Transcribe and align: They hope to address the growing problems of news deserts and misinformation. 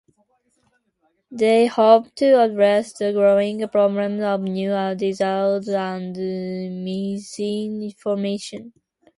They 1.29 1.67
hope 1.67 2.15
to 2.15 2.41
address 2.41 2.91
the 2.91 3.13
growing 3.13 3.67
problems 3.69 4.23
of 4.23 4.41
news 4.41 4.97
deserts 4.97 5.67
and 5.69 6.17
misinformation. 6.83 8.73